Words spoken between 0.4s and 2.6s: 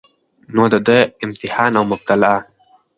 نو د ده امتحان او مبتلاء